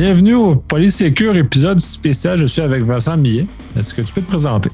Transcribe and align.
Bienvenue 0.00 0.34
au 0.34 0.54
Polysécure 0.54 1.36
épisode 1.36 1.80
spécial. 1.80 2.38
Je 2.38 2.46
suis 2.46 2.62
avec 2.62 2.84
Vincent 2.84 3.16
Millet. 3.16 3.46
Est-ce 3.76 3.92
que 3.92 4.00
tu 4.00 4.14
peux 4.14 4.20
te 4.20 4.28
présenter? 4.28 4.70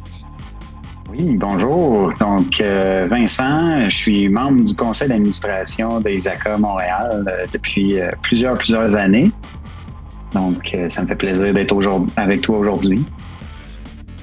Oui, 1.10 1.38
bonjour. 1.38 2.12
Donc, 2.20 2.60
euh, 2.60 3.06
Vincent, 3.08 3.88
je 3.88 3.96
suis 3.96 4.28
membre 4.28 4.62
du 4.64 4.74
conseil 4.74 5.08
d'administration 5.08 5.98
d'ISACA 6.00 6.58
Montréal 6.58 7.24
euh, 7.26 7.46
depuis 7.50 7.98
euh, 7.98 8.10
plusieurs, 8.20 8.52
plusieurs 8.52 8.96
années. 8.96 9.30
Donc, 10.34 10.76
ça 10.90 11.00
me 11.00 11.06
fait 11.06 11.16
plaisir 11.16 11.54
d'être 11.54 11.74
avec 12.16 12.42
toi 12.42 12.58
aujourd'hui. 12.58 13.02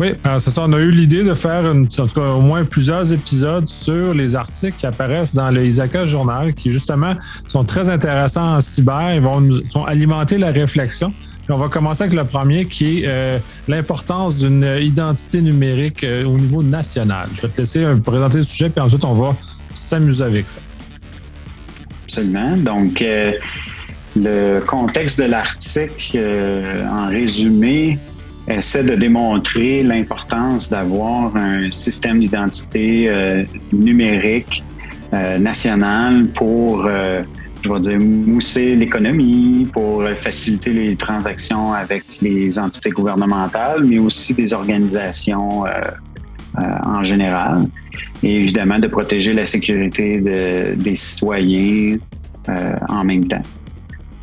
Oui, 0.02 0.14
c'est 0.40 0.50
ça. 0.50 0.64
On 0.66 0.74
a 0.74 0.80
eu 0.80 0.90
l'idée 0.90 1.24
de 1.24 1.36
faire 1.36 1.64
en 1.64 1.86
tout 1.86 2.08
cas, 2.08 2.30
au 2.32 2.42
moins 2.42 2.66
plusieurs 2.66 3.14
épisodes 3.14 3.68
sur 3.68 4.16
les 4.16 4.36
articles 4.36 4.76
qui 4.80 4.88
apparaissent 4.88 5.36
dans 5.36 5.52
le 5.52 5.64
Isaka 5.64 6.08
Journal, 6.08 6.56
qui 6.56 6.72
justement 6.72 7.14
sont 7.48 7.64
très 7.64 7.88
intéressants 7.88 8.56
en 8.56 8.62
cyber. 8.62 9.14
Ils 9.14 9.22
vont 9.22 9.42
nous 9.42 9.62
alimenter 9.86 10.40
la 10.40 10.52
réflexion. 10.52 11.14
on 11.50 11.58
va 11.58 11.70
commencer 11.70 12.06
avec 12.06 12.16
le 12.16 12.26
premier 12.26 12.66
qui 12.66 13.02
est 13.02 13.04
euh, 13.06 13.38
l'importance 13.68 14.40
d'une 14.40 14.66
identité 14.82 15.40
numérique 15.40 16.04
euh, 16.04 16.26
au 16.26 16.40
niveau 16.40 16.64
national. 16.64 17.30
Je 17.36 17.44
vais 17.44 17.50
te 17.50 17.60
laisser 17.60 17.84
euh, 17.84 17.96
présenter 17.98 18.40
le 18.40 18.44
sujet, 18.44 18.72
puis 18.72 18.82
ensuite 18.82 19.06
on 19.06 19.14
va 19.14 19.36
s'amuser 19.76 20.24
avec 20.24 20.50
ça. 20.50 20.62
Absolument. 22.06 22.56
Donc, 22.58 23.04
le 24.16 24.60
contexte 24.62 25.22
de 25.22 25.26
l'article, 25.26 26.20
en 26.90 27.08
résumé, 27.08 28.00
essaie 28.48 28.84
de 28.84 28.96
démontrer 28.96 29.82
l'importance 29.84 30.70
d'avoir 30.70 31.36
un 31.36 31.70
système 31.72 32.20
d'identité 32.20 33.06
euh, 33.08 33.44
numérique 33.72 34.64
euh, 35.14 35.38
national 35.38 36.28
pour, 36.30 36.86
euh, 36.86 37.22
je 37.62 37.72
vais 37.72 37.80
dire, 37.80 38.00
mousser 38.00 38.76
l'économie, 38.76 39.68
pour 39.72 40.04
faciliter 40.18 40.74
les 40.74 40.96
transactions 40.96 41.74
avec 41.74 42.04
les 42.22 42.58
entités 42.58 42.90
gouvernementales, 42.90 43.84
mais 43.84 44.00
aussi 44.00 44.34
des 44.34 44.54
organisations 44.54 45.64
en 46.58 47.04
général. 47.04 47.68
Et 48.24 48.40
évidemment, 48.40 48.80
de 48.80 48.88
protéger 48.88 49.34
la 49.34 49.46
sécurité 49.46 50.20
des 50.76 50.96
citoyens 50.96 51.98
en 52.90 53.04
même 53.04 53.26
temps. 53.28 53.44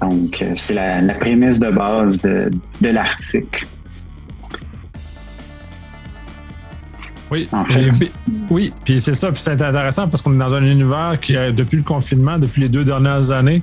Donc, 0.00 0.44
c'est 0.54 0.74
la, 0.74 1.14
prémisse 1.14 1.58
de 1.58 1.70
base 1.70 2.20
de, 2.20 2.50
de 2.80 2.88
l'article. 2.88 3.66
Oui, 7.30 7.48
oui, 8.50 8.72
puis 8.84 9.00
c'est 9.00 9.14
ça, 9.14 9.30
puis 9.30 9.40
c'est 9.42 9.60
intéressant 9.60 10.08
parce 10.08 10.22
qu'on 10.22 10.34
est 10.34 10.38
dans 10.38 10.54
un 10.54 10.64
univers 10.64 11.18
qui, 11.20 11.34
depuis 11.34 11.76
le 11.76 11.82
confinement, 11.82 12.38
depuis 12.38 12.62
les 12.62 12.68
deux 12.68 12.84
dernières 12.84 13.30
années, 13.32 13.62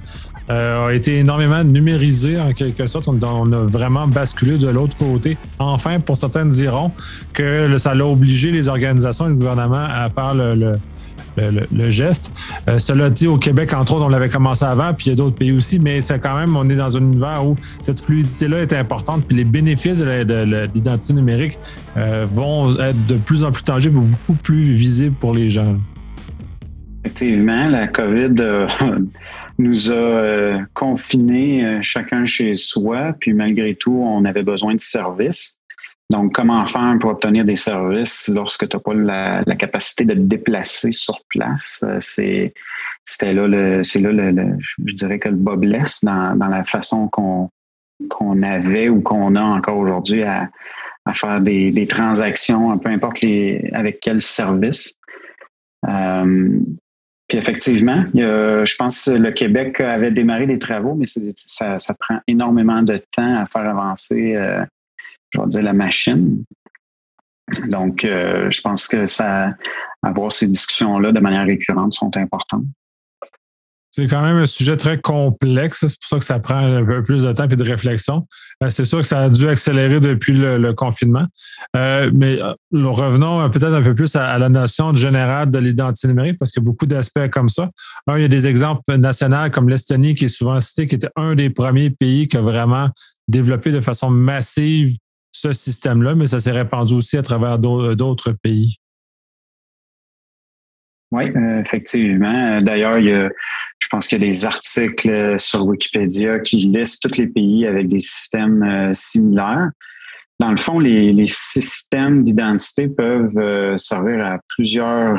euh, 0.52 0.89
a 0.89 0.94
été 0.94 1.17
énormément 1.17 1.63
numérisé 1.63 2.39
en 2.39 2.53
quelque 2.53 2.86
sorte. 2.86 3.08
On, 3.08 3.52
a 3.52 3.66
vraiment 3.66 4.08
basculé 4.08 4.59
de 4.59 4.67
l'autre 4.67 4.95
côté. 4.95 5.38
Enfin, 5.58 5.99
pour 5.99 6.17
certains 6.17 6.45
diront 6.45 6.91
que 7.33 7.77
ça 7.80 7.95
l'a 7.95 8.05
obligé 8.05 8.52
les 8.52 8.67
organisations 8.67 9.25
et 9.25 9.30
le 9.30 9.36
gouvernement 9.36 9.88
à 9.89 10.09
faire 10.09 10.36
le 10.36 10.53
le, 10.53 10.73
geste. 11.89 12.33
Euh, 12.69 12.80
cela 12.80 13.09
dit, 13.09 13.28
au 13.28 13.38
Québec, 13.38 13.73
entre 13.73 13.95
autres, 13.95 14.05
on 14.05 14.09
l'avait 14.09 14.30
commencé 14.30 14.66
avant, 14.66 14.94
puis 14.94 15.08
il 15.08 15.09
y 15.09 15.14
a 15.14 15.16
d'autres 15.16 15.36
pays 15.36 15.52
aussi, 15.52 15.80
mais 15.80 16.02
c'est 16.02 16.19
quand 16.19 16.38
même, 16.38 16.55
on 16.55 16.67
est 16.69 16.75
dans 16.75 16.97
un 16.97 17.02
univers 17.02 17.45
où 17.45 17.55
cette 17.81 18.02
fluidité-là 18.02 18.61
est 18.61 18.73
importante, 18.73 19.25
puis 19.27 19.38
les 19.38 19.44
bénéfices 19.44 20.00
de 20.00 20.66
l'identité 20.73 21.14
numérique 21.14 21.58
euh, 21.97 22.25
vont 22.33 22.77
être 22.80 23.05
de 23.08 23.16
plus 23.16 23.44
en 23.44 23.52
plus 23.52 23.64
tangibles, 23.64 24.00
beaucoup 24.00 24.39
plus 24.42 24.73
visibles 24.73 25.16
pour 25.16 25.33
les 25.33 25.50
gens. 25.50 25.77
Effectivement, 27.03 27.67
la 27.70 27.88
COVID 27.88 28.36
euh, 28.39 28.67
nous 29.59 29.92
a 29.92 30.58
confinés 30.73 31.80
chacun 31.81 32.26
chez 32.26 32.55
soi, 32.55 33.14
puis 33.20 33.33
malgré 33.33 33.76
tout, 33.76 34.02
on 34.04 34.26
avait 34.26 34.43
besoin 34.43 34.76
de 34.76 34.81
services. 34.81 35.58
Donc, 36.11 36.33
comment 36.33 36.66
faire 36.66 36.95
pour 36.99 37.11
obtenir 37.11 37.45
des 37.45 37.55
services 37.55 38.30
lorsque 38.32 38.67
tu 38.67 38.77
n'as 38.77 38.82
pas 38.82 38.93
la, 38.93 39.55
capacité 39.55 40.05
de 40.05 40.14
te 40.14 40.20
déplacer 40.20 40.92
sur 40.92 41.20
place? 41.30 41.83
Euh, 41.83 41.98
c'est, 41.99 42.54
c'était 43.04 43.33
là 43.33 43.48
le, 43.48 43.82
c'est 43.82 43.99
là 43.99 44.11
le, 44.11 44.58
je 44.86 44.93
dirais 44.93 45.17
que 45.17 45.30
le 45.30 45.36
bas 45.36 45.55
blesse 45.55 46.04
dans, 46.04 46.36
dans 46.36 46.48
la 46.48 46.64
façon 46.64 47.08
qu'on, 47.08 47.49
qu'on 48.10 48.42
avait 48.43 48.89
ou 48.89 49.02
qu'on 49.02 49.36
a 49.36 49.42
encore 49.42 49.77
aujourd'hui 49.77 50.21
à, 50.23 50.49
à 51.05 51.14
faire 51.14 51.42
des, 51.42 51.71
des, 51.71 51.88
transactions, 51.88 52.77
peu 52.77 52.89
importe 52.89 53.22
les, 53.22 53.70
avec 53.73 53.99
quel 53.99 54.22
service. 54.22 54.93
Euh, 55.87 56.60
puis 57.27 57.39
effectivement, 57.39 58.05
je 58.14 58.76
pense 58.76 59.05
que 59.05 59.11
le 59.11 59.32
Québec 59.32 59.82
avait 59.82 60.11
démarré 60.11 60.45
des 60.45 60.60
travaux, 60.60 60.93
mais 60.93 61.08
ça, 61.08 61.80
ça, 61.80 61.93
prend 61.95 62.20
énormément 62.27 62.83
de 62.83 62.98
temps 62.98 63.42
à 63.42 63.48
faire 63.48 63.67
avancer 63.67 64.36
euh, 64.36 64.64
je 65.36 65.42
vais 65.42 65.48
dire, 65.48 65.64
la 65.64 65.73
machine. 65.73 66.44
Donc, 67.68 68.04
euh, 68.04 68.50
je 68.50 68.62
pense 68.62 68.88
que 68.88 69.06
ça, 69.06 69.54
avoir 70.02 70.32
ces 70.32 70.48
discussions-là 70.48 71.12
de 71.12 71.20
manière 71.20 71.46
récurrente 71.46 71.94
sont 71.94 72.16
importantes. 72.18 72.66
C'est 73.92 74.08
quand 74.08 74.23
même 74.23 74.36
un 74.36 74.46
sujet 74.46 74.76
très 74.76 75.00
complexe. 75.00 75.86
C'est 75.88 75.98
pour 75.98 76.10
ça 76.10 76.20
que 76.20 76.26
ça 76.26 76.40
prend 76.40 76.58
un 76.58 76.84
peu 76.84 77.02
plus 77.02 77.23
de 77.23 77.32
temps 77.32 77.48
et 77.48 77.56
de 77.56 77.64
réflexion. 77.64 78.28
Euh, 78.62 78.70
c'est 78.70 78.84
sûr 78.84 78.98
que 78.98 79.06
ça 79.06 79.22
a 79.22 79.30
dû 79.30 79.48
accélérer 79.48 80.02
depuis 80.02 80.34
le, 80.34 80.73
confinement. 80.73 81.26
Euh, 81.78 82.12
mais 82.14 82.40
revenons 82.73 83.50
peut-être 83.52 83.73
un 83.73 83.82
peu 83.82 83.96
plus 83.96 84.14
à, 84.17 84.38
la 84.38 84.50
notion 84.50 84.94
générale 84.94 85.50
de 85.50 85.60
l'identité 85.60 86.10
numérique 86.10 86.38
parce 86.38 86.52
qu'il 86.52 86.62
y 86.62 86.66
a 86.66 86.67
beaucoup 86.67 86.86
d'aspects 86.86 87.30
comme 87.32 87.48
ça. 87.48 87.70
Un, 88.08 88.17
il 88.17 88.23
y 88.23 88.26
a 88.26 88.28
des 88.28 88.48
exemples 88.48 88.98
nationaux 88.98 89.50
comme 89.50 89.70
l'Estonie 89.70 90.14
qui 90.14 90.26
est 90.26 90.30
souvent 90.30 90.60
cité, 90.60 90.88
qui 90.88 90.96
était 90.96 91.12
un 91.16 91.36
des 91.36 91.50
premiers 91.50 91.90
pays 91.90 92.28
qui 92.28 92.36
a 92.36 92.42
vraiment 92.42 92.90
développé 93.30 93.72
de 93.72 93.80
façon 93.80 94.10
massive 94.10 94.98
ce 95.54 95.64
système-là, 95.64 96.16
mais 96.16 96.28
ça 96.28 96.39
s'est 96.39 96.52
répandu 96.52 96.94
aussi 96.94 97.17
à 97.17 97.23
travers 97.23 97.60
d'autres 97.60 98.32
pays. 98.32 98.78
Oui, 101.11 101.32
euh, 101.36 101.61
effectivement. 101.61 102.61
D'ailleurs, 102.61 103.00
je 103.00 103.88
pense 103.89 104.08
qu'il 104.08 104.22
y 104.22 104.26
a 104.26 104.28
des 104.28 104.45
articles 104.45 105.39
sur 105.39 105.66
Wikipédia 105.66 106.39
qui 106.39 106.58
listent 106.58 107.04
tous 107.04 107.20
les 107.20 107.28
pays 107.28 107.66
avec 107.66 107.88
des 107.88 108.00
systèmes 108.00 108.64
euh, 108.64 108.89
similaires. 108.92 109.70
Dans 110.39 110.52
le 110.52 110.58
fond, 110.58 110.80
les, 110.80 111.26
systèmes 111.28 112.23
d'identité 112.23 112.89
peuvent 112.89 113.38
euh, 113.38 113.78
servir 113.78 114.26
à 114.26 114.39
plusieurs 114.50 115.16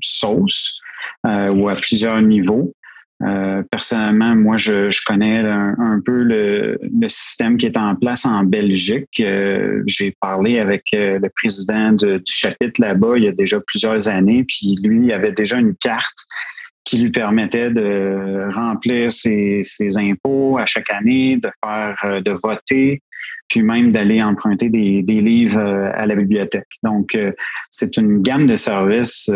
sauces 0.00 0.78
ou 1.24 1.68
à 1.68 1.74
plusieurs 1.74 2.22
niveaux. 2.22 2.72
Euh, 3.24 3.62
personnellement, 3.70 4.34
moi, 4.34 4.56
je, 4.56 5.04
connais 5.04 5.38
un, 5.38 6.00
peu 6.04 6.22
le, 6.22 6.78
système 7.08 7.56
qui 7.56 7.66
est 7.66 7.76
en 7.76 7.94
place 7.94 8.26
en 8.26 8.42
Belgique. 8.44 9.20
Euh, 9.20 9.82
j'ai 9.86 10.16
parlé 10.20 10.58
avec 10.58 10.86
euh, 10.94 11.18
le 11.18 11.28
président 11.28 11.92
du 11.92 12.20
chapitre 12.26 12.80
là-bas 12.80 13.18
il 13.18 13.24
y 13.24 13.28
a 13.28 13.32
déjà 13.32 13.60
plusieurs 13.60 14.08
années, 14.08 14.44
puis 14.44 14.76
lui 14.82 15.06
il 15.06 15.12
avait 15.12 15.32
déjà 15.32 15.58
une 15.58 15.74
carte 15.76 16.26
qui 16.84 16.98
lui 16.98 17.10
permettait 17.10 17.70
de 17.70 18.48
remplir 18.52 19.12
ses, 19.12 19.62
impôts 19.96 20.58
à 20.58 20.66
chaque 20.66 20.90
année, 20.90 21.36
de 21.36 21.50
faire, 21.64 22.22
de 22.22 22.30
voter, 22.32 23.02
puis 23.48 23.62
même 23.62 23.92
d'aller 23.92 24.22
emprunter 24.22 24.68
des, 24.70 25.02
livres 25.02 25.60
à 25.60 26.06
la 26.06 26.14
bibliothèque. 26.14 26.68
Donc, 26.82 27.18
c'est 27.70 27.96
une 27.96 28.22
gamme 28.22 28.46
de 28.46 28.56
services 28.56 29.30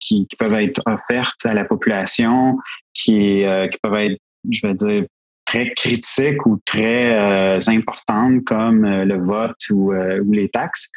qui, 0.00 0.26
qui, 0.26 0.36
peuvent 0.36 0.54
être 0.54 0.82
offertes 0.86 1.46
à 1.46 1.54
la 1.54 1.64
population 1.64 2.58
qui, 2.94 3.44
euh, 3.44 3.66
peuvent 3.82 3.94
être, 3.94 4.18
je 4.48 4.66
vais 4.66 4.74
dire, 4.74 5.04
très 5.44 5.72
critiques 5.74 6.46
ou 6.46 6.60
très 6.64 7.18
euh, 7.18 7.58
importantes 7.66 8.44
comme 8.44 8.84
euh, 8.84 9.04
le 9.04 9.18
vote 9.18 9.56
ou, 9.70 9.92
les 10.32 10.48
taxes. 10.48 10.88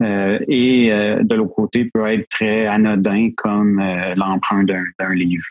et 0.00 0.90
de 1.22 1.34
l'autre 1.34 1.54
côté, 1.54 1.90
peut 1.92 2.06
être 2.06 2.28
très 2.28 2.66
anodin 2.66 3.30
comme 3.36 3.82
l'emprunt 4.16 4.62
d'un 4.62 5.14
livre. 5.14 5.48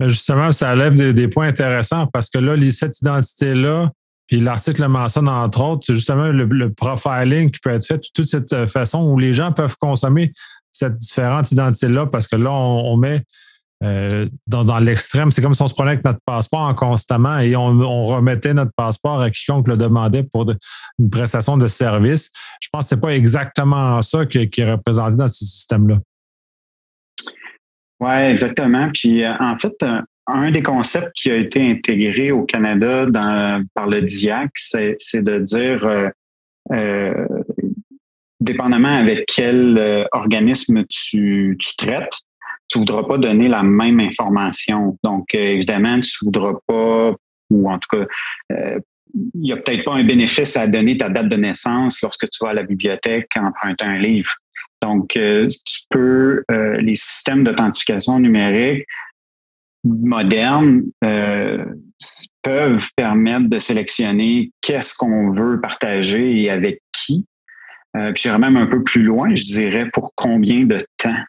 Justement, 0.00 0.52
ça 0.52 0.76
lève 0.76 0.92
des, 0.92 1.28
points 1.28 1.48
intéressants 1.48 2.06
parce 2.06 2.30
que 2.30 2.38
là, 2.38 2.54
cette 2.70 3.00
identité-là, 3.00 3.90
puis 4.28 4.40
l'article 4.40 4.86
mentionne 4.86 5.28
entre 5.28 5.62
autres, 5.62 5.86
c'est 5.86 5.94
justement 5.94 6.28
le, 6.28 6.72
profiling 6.72 7.50
qui 7.50 7.60
peut 7.60 7.70
être 7.70 7.86
fait 7.86 7.96
de 7.96 8.08
toute 8.14 8.26
cette 8.26 8.66
façon 8.66 9.10
où 9.10 9.18
les 9.18 9.34
gens 9.34 9.52
peuvent 9.52 9.76
consommer 9.78 10.32
cette 10.70 10.98
différente 10.98 11.50
identité-là 11.50 12.06
parce 12.06 12.28
que 12.28 12.36
là, 12.36 12.52
on 12.52 12.96
met 12.96 13.22
euh, 13.84 14.28
dans, 14.48 14.78
l'extrême, 14.80 15.30
c'est 15.30 15.40
comme 15.40 15.54
si 15.54 15.62
on 15.62 15.68
se 15.68 15.74
prenait 15.74 15.92
avec 15.92 16.04
notre 16.04 16.20
passeport 16.26 16.60
en 16.60 16.74
constamment 16.74 17.38
et 17.38 17.54
on, 17.54 18.06
remettait 18.06 18.52
notre 18.52 18.72
passeport 18.76 19.20
à 19.20 19.30
quiconque 19.30 19.68
le 19.68 19.76
demandait 19.76 20.24
pour 20.24 20.50
une 20.98 21.10
prestation 21.10 21.56
de 21.56 21.68
service. 21.68 22.30
Je 22.60 22.68
pense 22.72 22.86
que 22.86 22.90
ce 22.90 22.94
pas 22.96 23.14
exactement 23.14 24.02
ça 24.02 24.26
qui, 24.26 24.38
est 24.38 24.70
représenté 24.70 25.16
dans 25.16 25.28
ce 25.28 25.44
système-là. 25.44 25.98
Oui, 28.00 28.10
exactement. 28.10 28.90
Puis 28.92 29.24
euh, 29.24 29.32
en 29.38 29.56
fait, 29.58 29.74
euh, 29.82 30.00
un 30.28 30.50
des 30.50 30.62
concepts 30.62 31.12
qui 31.14 31.30
a 31.30 31.36
été 31.36 31.70
intégré 31.70 32.30
au 32.30 32.44
Canada 32.44 33.06
par 33.74 33.88
le 33.88 34.02
DIAC, 34.02 34.50
c'est 34.54 35.22
de 35.22 35.38
dire, 35.38 36.12
dépendamment 38.40 38.98
avec 38.98 39.26
quel 39.26 40.06
organisme 40.12 40.84
tu 40.88 41.56
traites, 41.76 42.12
tu 42.68 42.78
voudras 42.78 43.02
pas 43.04 43.18
donner 43.18 43.48
la 43.48 43.62
même 43.62 43.98
information. 44.00 44.98
Donc, 45.02 45.34
euh, 45.34 45.38
évidemment, 45.38 46.00
tu 46.00 46.24
voudras 46.24 46.54
pas 46.66 47.14
ou 47.50 47.70
en 47.70 47.78
tout 47.78 47.96
cas, 47.96 48.06
il 48.50 49.40
n'y 49.40 49.52
a 49.52 49.56
peut-être 49.56 49.84
pas 49.84 49.94
un 49.94 50.04
bénéfice 50.04 50.54
à 50.58 50.66
donner 50.66 50.98
ta 50.98 51.08
date 51.08 51.30
de 51.30 51.36
naissance 51.36 52.02
lorsque 52.02 52.28
tu 52.28 52.44
vas 52.44 52.50
à 52.50 52.54
la 52.54 52.62
bibliothèque 52.62 53.30
emprunter 53.36 53.86
un 53.86 53.98
livre. 53.98 54.32
Donc, 54.82 55.08
tu 55.08 55.80
peux, 55.88 56.44
les 56.50 56.94
systèmes 56.94 57.42
d'authentification 57.42 58.20
numérique 58.20 58.84
modernes 59.88 60.82
peuvent 62.42 62.88
permettre 62.96 63.48
de 63.48 63.58
sélectionner 63.58 64.52
qu'est-ce 64.60 64.94
qu'on 64.94 65.30
veut 65.30 65.60
partager 65.60 66.42
et 66.42 66.50
avec 66.50 66.80
qui. 66.92 67.26
Euh, 67.96 68.12
puis 68.12 68.22
j'irais 68.22 68.38
même 68.38 68.56
un 68.56 68.66
peu 68.66 68.82
plus 68.82 69.02
loin, 69.02 69.34
je 69.34 69.44
dirais 69.44 69.88
pour 69.92 70.12
combien 70.14 70.64
de 70.64 70.78
temps. 70.96 71.22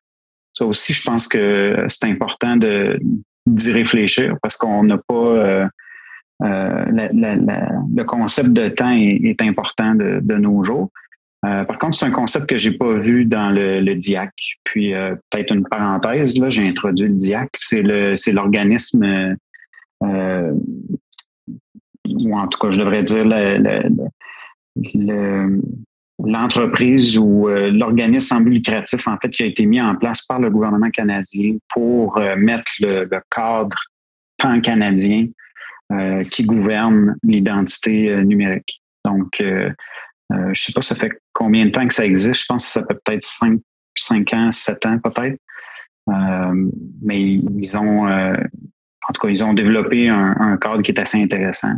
Ça 0.53 0.65
aussi, 0.65 0.93
je 0.93 1.03
pense 1.03 1.27
que 1.27 1.85
c'est 1.87 2.05
important 2.05 2.57
de 2.57 2.99
d'y 3.45 3.71
réfléchir 3.71 4.35
parce 4.43 4.57
qu'on 4.57 4.83
n'a 4.83 4.97
pas 4.97 5.15
euh, 5.15 5.67
euh, 6.43 6.85
le 6.91 8.03
concept 8.03 8.49
de 8.49 8.67
temps 8.67 8.91
est, 8.91 9.41
important 9.41 9.95
de, 9.95 10.35
nos 10.35 10.63
jours. 10.63 10.91
Par 11.41 11.77
contre, 11.77 11.97
c'est 11.97 12.05
un 12.05 12.11
concept 12.11 12.47
que 12.47 12.57
j'ai 12.57 12.71
pas 12.71 12.93
vu 12.93 13.25
dans 13.25 13.49
le, 13.49 13.93
DIAC. 13.93 14.33
Puis 14.63 14.93
peut-être 15.29 15.53
une 15.53 15.65
parenthèse, 15.65 16.37
là, 16.39 16.49
j'ai 16.49 16.67
introduit 16.67 17.07
le 17.07 17.15
DIAC. 17.15 17.49
C'est 17.57 17.81
le 17.81 18.15
c'est 18.15 18.33
l'organisme 18.33 19.37
ou 22.05 22.37
en 22.37 22.47
tout 22.47 22.59
cas, 22.59 22.71
je 22.71 22.79
devrais 22.79 23.03
dire 23.03 23.25
l'entreprise 26.25 27.17
ou 27.17 27.47
euh, 27.47 27.71
l'organisme 27.71 28.27
sans 28.27 28.41
but 28.41 28.51
lucratif, 28.51 29.07
en 29.07 29.17
fait, 29.17 29.29
qui 29.29 29.43
a 29.43 29.45
été 29.45 29.65
mis 29.65 29.81
en 29.81 29.95
place 29.95 30.25
par 30.25 30.39
le 30.39 30.49
gouvernement 30.49 30.89
canadien 30.89 31.55
pour 31.69 32.17
euh, 32.17 32.35
mettre 32.35 32.71
le, 32.79 33.07
cadre 33.29 33.77
pan-canadien 34.37 35.27
euh, 35.91 36.23
qui 36.25 36.43
gouverne 36.43 37.15
l'identité 37.23 38.23
numérique. 38.23 38.81
Donc, 39.05 39.41
je 40.31 40.35
ne 40.35 40.53
sais 40.53 40.73
pas, 40.73 40.81
ça 40.81 40.95
fait 40.95 41.11
combien 41.33 41.65
de 41.65 41.71
temps 41.71 41.87
que 41.87 41.93
ça 41.93 42.05
existe? 42.05 42.41
Je 42.41 42.45
pense 42.47 42.65
que 42.65 42.71
ça 42.71 42.81
fait 42.81 42.97
peut-être 43.03 43.23
5, 43.23 43.59
5 43.97 44.33
ans, 44.33 44.51
7 44.51 44.85
ans 44.85 44.99
peut-être. 44.99 45.37
mais 47.01 47.21
ils 47.21 47.77
ont, 47.77 48.07
en 48.07 49.13
tout 49.13 49.21
cas, 49.21 49.29
ils 49.29 49.43
ont 49.43 49.53
développé 49.53 50.09
un 50.09 50.57
cadre 50.57 50.81
qui 50.81 50.91
est 50.91 50.99
assez 50.99 51.21
intéressant. 51.21 51.73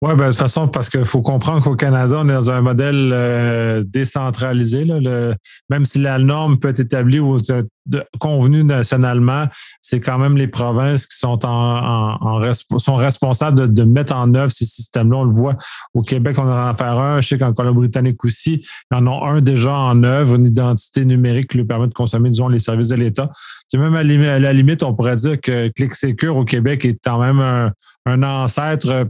Oui, 0.00 0.14
ben, 0.14 0.26
de 0.26 0.30
toute 0.30 0.38
façon, 0.38 0.68
parce 0.68 0.88
qu'il 0.88 1.04
faut 1.04 1.22
comprendre 1.22 1.64
qu'au 1.64 1.74
Canada, 1.74 2.18
on 2.20 2.28
est 2.28 2.32
dans 2.32 2.52
un 2.52 2.60
modèle 2.60 3.10
euh, 3.12 3.82
décentralisé. 3.84 4.84
Le, 4.84 5.34
même 5.70 5.84
si 5.86 5.98
la 5.98 6.20
norme 6.20 6.60
peut 6.60 6.68
être 6.68 6.78
établie 6.78 7.18
ou 7.18 7.36
convenue 8.20 8.62
nationalement, 8.62 9.46
c'est 9.80 9.98
quand 9.98 10.18
même 10.18 10.36
les 10.36 10.46
provinces 10.46 11.04
qui 11.04 11.18
sont 11.18 11.40
en, 11.44 12.40
sont 12.78 12.94
responsables 12.94 13.74
de, 13.74 13.82
mettre 13.82 14.14
en 14.14 14.32
œuvre 14.34 14.52
ces 14.52 14.66
systèmes-là. 14.66 15.16
On 15.16 15.24
le 15.24 15.32
voit 15.32 15.56
au 15.94 16.02
Québec, 16.02 16.36
on 16.38 16.42
en 16.42 16.68
a 16.68 16.74
faire 16.74 17.00
un. 17.00 17.20
Je 17.20 17.26
sais 17.26 17.38
qu'en 17.38 17.52
Colombie-Britannique 17.52 18.24
aussi, 18.24 18.64
ils 18.92 18.96
en 18.96 19.04
ont 19.08 19.24
un 19.24 19.40
déjà 19.40 19.72
en 19.72 20.04
œuvre, 20.04 20.36
une 20.36 20.46
identité 20.46 21.04
numérique 21.06 21.50
qui 21.50 21.56
lui 21.56 21.64
permet 21.64 21.88
de 21.88 21.92
consommer, 21.92 22.30
disons, 22.30 22.46
les 22.46 22.60
services 22.60 22.88
de 22.88 22.96
l'État. 22.96 23.32
Puis 23.72 23.80
même 23.80 23.96
à 23.96 24.04
la 24.38 24.52
limite, 24.52 24.84
on 24.84 24.94
pourrait 24.94 25.16
dire 25.16 25.40
que 25.40 25.66
ClickSecure 25.74 26.36
au 26.36 26.44
Québec 26.44 26.84
est 26.84 27.00
quand 27.02 27.18
même 27.18 27.40
un, 27.40 27.72
un 28.06 28.22
ancêtre 28.22 29.08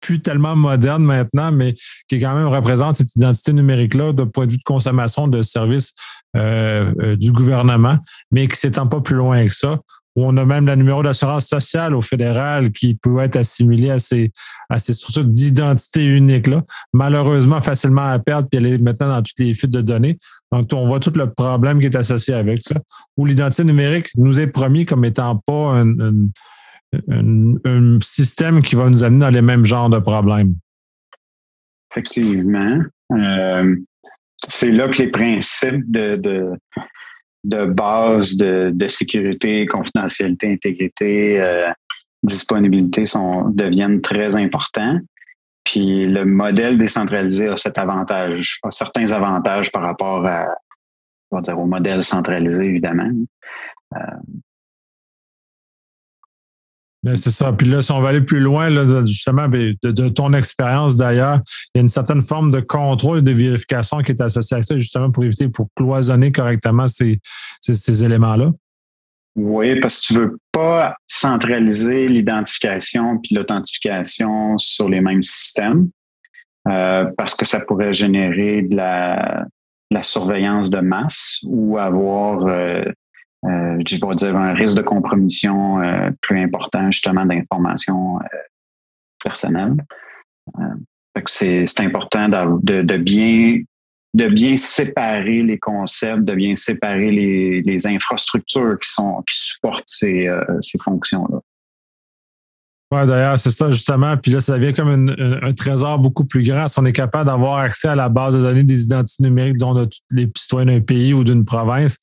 plus 0.00 0.20
tellement 0.20 0.56
moderne 0.56 1.02
maintenant, 1.02 1.52
mais 1.52 1.74
qui 2.08 2.20
quand 2.20 2.34
même 2.34 2.48
représente 2.48 2.96
cette 2.96 3.14
identité 3.16 3.52
numérique-là 3.52 4.12
de 4.12 4.24
point 4.24 4.46
de 4.46 4.52
vue 4.52 4.58
de 4.58 4.62
consommation 4.62 5.28
de 5.28 5.42
services 5.42 5.94
euh, 6.36 6.92
euh, 7.00 7.16
du 7.16 7.32
gouvernement, 7.32 7.98
mais 8.30 8.48
qui 8.48 8.56
s'étend 8.56 8.86
pas 8.86 9.00
plus 9.00 9.16
loin 9.16 9.46
que 9.46 9.54
ça. 9.54 9.78
Où 10.16 10.24
on 10.24 10.34
a 10.38 10.46
même 10.46 10.66
le 10.66 10.74
numéro 10.76 11.02
d'assurance 11.02 11.46
sociale 11.46 11.94
au 11.94 12.00
fédéral 12.00 12.72
qui 12.72 12.94
peut 12.94 13.20
être 13.20 13.36
assimilé 13.36 13.90
à 13.90 13.98
ces, 13.98 14.32
à 14.70 14.78
ces 14.78 14.94
structures 14.94 15.26
d'identité 15.26 16.06
unique-là. 16.06 16.62
Malheureusement, 16.94 17.60
facilement 17.60 18.10
à 18.10 18.18
perdre, 18.18 18.48
puis 18.50 18.56
elle 18.56 18.66
est 18.66 18.78
maintenant 18.78 19.08
dans 19.08 19.22
toutes 19.22 19.38
les 19.38 19.54
fuites 19.54 19.70
de 19.70 19.82
données. 19.82 20.16
Donc, 20.52 20.72
on 20.72 20.86
voit 20.86 21.00
tout 21.00 21.12
le 21.14 21.30
problème 21.30 21.80
qui 21.80 21.84
est 21.86 21.96
associé 21.96 22.32
avec 22.32 22.62
ça. 22.62 22.76
Où 23.18 23.26
l'identité 23.26 23.64
numérique 23.64 24.08
nous 24.14 24.40
est 24.40 24.46
promis 24.46 24.86
comme 24.86 25.04
étant 25.04 25.36
pas 25.36 25.82
un, 25.82 26.28
un, 27.08 27.98
système 28.00 28.62
qui 28.62 28.76
va 28.76 28.88
nous 28.88 29.04
amener 29.04 29.20
dans 29.20 29.30
les 29.30 29.42
mêmes 29.42 29.64
genres 29.64 29.90
de 29.90 29.98
problèmes. 29.98 30.54
Effectivement. 31.90 32.82
Euh, 33.12 33.76
c'est 34.44 34.70
là 34.70 34.88
que 34.88 35.02
les 35.02 35.10
principes 35.10 35.90
de, 35.90 36.20
de, 37.44 37.66
base 37.66 38.36
de, 38.36 38.88
sécurité, 38.88 39.66
confidentialité, 39.66 40.52
intégrité, 40.52 41.40
euh, 41.40 41.70
disponibilité 42.22 43.06
sont, 43.06 43.48
deviennent 43.48 44.00
très 44.00 44.36
importants. 44.36 44.98
Puis 45.64 46.04
le 46.04 46.24
modèle 46.24 46.78
décentralisé 46.78 47.48
a 47.48 47.56
cet 47.56 47.78
avantage, 47.78 48.58
a 48.62 48.70
certains 48.70 49.10
avantages 49.12 49.72
par 49.72 49.82
rapport 49.82 50.24
à, 50.26 50.48
au 51.30 51.66
modèle 51.66 52.04
centralisé, 52.04 52.66
évidemment. 52.66 53.10
Euh, 53.94 53.98
c'est 57.14 57.30
ça. 57.30 57.52
Puis 57.52 57.68
là, 57.68 57.82
si 57.82 57.92
on 57.92 58.00
va 58.00 58.08
aller 58.08 58.20
plus 58.20 58.40
loin, 58.40 58.70
justement, 59.04 59.48
ben, 59.48 59.74
de, 59.82 60.08
ton 60.08 60.32
expérience 60.32 60.96
d'ailleurs, 60.96 61.40
il 61.74 61.78
y 61.78 61.80
a 61.80 61.82
une 61.82 61.88
certaine 61.88 62.22
forme 62.22 62.50
de 62.50 62.60
contrôle 62.60 63.22
de 63.22 63.30
vérification 63.32 63.98
qui 64.02 64.12
est 64.12 64.20
associée 64.20 64.56
à 64.56 64.62
ça, 64.62 64.78
justement, 64.78 65.10
pour 65.10 65.24
éviter, 65.24 65.48
pour 65.48 65.68
cloisonner 65.76 66.32
correctement 66.32 66.86
ces, 66.88 67.20
éléments-là? 68.04 68.50
Oui, 69.36 69.78
parce 69.80 70.00
que 70.00 70.06
tu 70.06 70.14
ne 70.14 70.20
veux 70.20 70.38
pas 70.50 70.96
centraliser 71.06 72.08
l'identification 72.08 73.18
puis 73.18 73.34
l'authentification 73.34 74.56
sur 74.56 74.88
les 74.88 75.02
mêmes 75.02 75.22
systèmes, 75.22 75.90
euh, 76.68 77.04
parce 77.16 77.34
que 77.34 77.44
ça 77.44 77.60
pourrait 77.60 77.92
générer 77.92 78.62
de 78.62 78.76
la, 78.76 79.46
surveillance 80.02 80.68
de 80.68 80.80
masse 80.80 81.38
ou 81.44 81.78
avoir 81.78 82.46
euh, 82.46 82.84
euh, 83.44 83.78
je 83.86 83.96
vais 83.96 84.14
dire, 84.14 84.36
un 84.36 84.54
risque 84.54 84.76
de 84.76 84.82
compromission 84.82 85.80
euh, 85.80 86.10
plus 86.20 86.40
important 86.40 86.90
justement 86.90 87.24
d'informations 87.26 88.18
euh, 88.18 88.38
personnelles. 89.22 89.76
c'est 91.26 91.80
important 91.80 92.28
de, 92.28 92.96
bien 92.96 93.60
de 94.14 94.28
bien 94.28 94.56
séparer 94.56 95.42
les 95.42 95.58
concepts, 95.58 96.22
de 96.22 96.34
bien 96.34 96.54
séparer 96.54 97.10
les, 97.10 97.86
infrastructures 97.86 98.78
qui 98.78 98.90
sont 98.90 99.22
qui 99.28 99.36
supportent 99.36 99.84
ces 99.88 100.28
fonctions-là. 100.82 101.40
Oui, 102.96 103.06
d'ailleurs, 103.06 103.38
c'est 103.38 103.50
ça 103.50 103.70
justement. 103.70 104.16
Puis 104.16 104.32
là, 104.32 104.40
ça 104.40 104.58
devient 104.58 104.72
comme 104.72 105.14
un 105.42 105.52
trésor 105.52 105.98
beaucoup 105.98 106.24
plus 106.24 106.42
grand. 106.42 106.68
Si 106.68 106.78
on 106.78 106.84
est 106.84 106.92
capable 106.92 107.26
d'avoir 107.26 107.58
accès 107.58 107.88
à 107.88 107.94
la 107.94 108.08
base 108.08 108.34
de 108.34 108.40
données 108.40 108.62
des 108.62 108.84
identités 108.84 109.22
numériques 109.22 109.58
dont 109.58 109.74
tous 109.86 110.00
les 110.12 110.30
citoyens 110.36 110.72
d'un 110.72 110.80
pays 110.80 111.12
ou 111.12 111.24
d'une 111.24 111.44
province, 111.44 111.98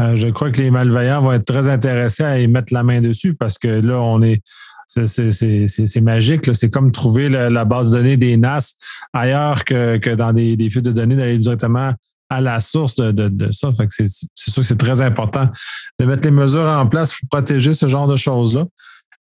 euh, 0.00 0.16
je 0.16 0.28
crois 0.28 0.50
que 0.50 0.58
les 0.58 0.70
malveillants 0.70 1.20
vont 1.20 1.32
être 1.32 1.44
très 1.44 1.68
intéressés 1.68 2.24
à 2.24 2.40
y 2.40 2.46
mettre 2.46 2.72
la 2.72 2.82
main 2.82 3.00
dessus 3.00 3.34
parce 3.34 3.58
que 3.58 3.68
là, 3.68 4.00
on 4.00 4.22
est. 4.22 4.42
C'est 4.86 6.00
magique. 6.00 6.48
C'est 6.54 6.70
comme 6.70 6.92
trouver 6.92 7.28
la, 7.28 7.64
base 7.66 7.90
de 7.90 7.98
données 7.98 8.16
des 8.16 8.38
NAS 8.38 8.74
ailleurs 9.12 9.66
que, 9.66 9.98
que 9.98 10.10
dans 10.10 10.32
des, 10.32 10.56
des 10.56 10.70
fuites 10.70 10.86
de 10.86 10.92
données, 10.92 11.14
d'aller 11.14 11.36
directement 11.36 11.92
à 12.30 12.40
la 12.40 12.60
source 12.60 12.96
de, 12.96 13.50
ça. 13.52 13.70
C'est 13.90 14.06
sûr 14.06 14.28
que 14.56 14.62
c'est 14.62 14.78
très 14.78 15.00
important 15.00 15.48
de 15.98 16.04
mettre 16.04 16.26
les 16.26 16.30
mesures 16.30 16.68
en 16.68 16.86
place 16.86 17.12
pour 17.12 17.28
protéger 17.28 17.72
ce 17.72 17.88
genre 17.88 18.06
de 18.06 18.16
choses-là. 18.16 18.66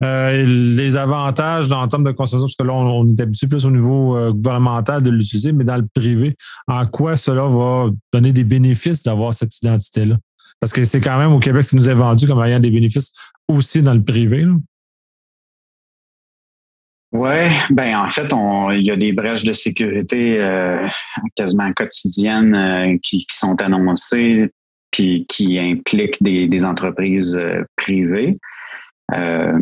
Euh, 0.04 0.46
les 0.46 0.96
avantages 0.96 1.70
le 1.70 1.88
termes 1.88 2.04
de 2.04 2.12
consommation, 2.12 2.46
parce 2.46 2.56
que 2.56 2.64
là, 2.64 2.74
on, 2.74 3.08
est 3.08 3.20
habitué 3.20 3.48
plus 3.48 3.66
au 3.66 3.72
niveau 3.72 4.16
euh, 4.16 4.32
gouvernemental 4.32 5.02
de 5.02 5.10
l'utiliser, 5.10 5.54
mais 5.54 5.64
dans 5.64 5.78
le 5.78 5.88
privé, 5.92 6.36
en 6.68 6.86
quoi 6.86 7.18
cela 7.18 7.48
va 7.48 7.90
donner 8.14 8.32
des 8.32 8.44
bénéfices 8.44 9.02
d'avoir 9.02 9.34
cette 9.34 9.58
identité-là? 9.58 10.18
Parce 10.60 10.72
que 10.72 10.86
c'est 10.86 11.02
quand 11.02 11.18
même 11.18 11.34
au 11.34 11.40
Québec, 11.40 11.64
ça 11.64 11.76
nous 11.76 11.90
est 11.90 11.96
vendu 11.96 12.28
comme 12.28 12.44
ayant 12.44 12.60
des 12.60 12.70
bénéfices 12.70 13.12
aussi 13.48 13.82
dans 13.82 13.94
le 13.94 14.04
privé. 14.04 14.46
Oui, 17.12 17.40
ben 17.72 17.98
en 17.98 18.10
fait, 18.10 18.32
il 18.76 18.84
y 18.84 18.92
a 18.92 18.98
des 18.98 19.14
brèches 19.14 19.44
de 19.44 19.54
sécurité 19.54 20.38
euh, 20.40 20.88
quasiment 21.36 21.72
quotidiennes 21.74 23.00
qui, 23.02 23.26
sont 23.30 23.60
annoncées 23.62 24.52
puis 24.92 25.26
qui 25.28 25.58
impliquent 25.58 26.22
des 26.22 26.66
entreprises 26.66 27.40
privées. 27.76 28.38
Euh, 29.14 29.60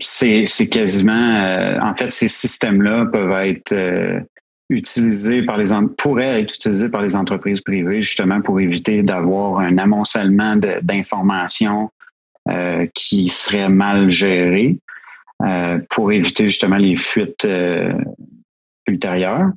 c'est 0.00 0.68
quasiment, 0.68 1.12
euh, 1.12 1.78
en 1.80 1.94
fait, 1.94 2.10
ces 2.10 2.28
systèmes-là 2.28 3.06
peuvent 3.06 3.46
être 3.46 3.72
euh, 3.72 4.20
utilisés 4.68 5.42
par 5.42 5.56
les 5.56 5.66
pourraient 5.96 6.40
être 6.40 6.54
utilisés 6.54 6.88
par 6.88 7.02
les 7.02 7.14
entreprises 7.14 7.60
privées 7.60 8.02
justement 8.02 8.40
pour 8.40 8.60
éviter 8.60 9.02
d'avoir 9.02 9.60
un 9.60 9.78
amoncellement 9.78 10.56
d'informations 10.56 11.90
qui 12.94 13.28
serait 13.30 13.70
mal 13.70 14.10
géré, 14.10 14.78
pour 15.90 16.12
éviter 16.12 16.44
justement 16.44 16.76
les 16.76 16.96
fuites 16.96 17.46
ultérieures. 18.86 19.50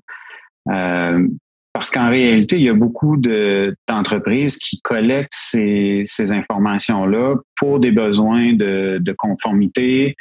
Parce 1.77 1.91
qu'en 1.91 2.09
réalité, 2.09 2.55
il 2.55 2.63
y 2.63 2.69
a 2.69 2.73
beaucoup 2.73 3.17
d'entreprises 3.17 4.57
qui 4.57 4.81
collectent 4.81 5.31
ces, 5.31 6.03
informations-là 6.31 7.35
pour 7.55 7.79
des 7.79 7.91
besoins 7.91 8.53
de, 8.53 9.15
conformité. 9.17 10.15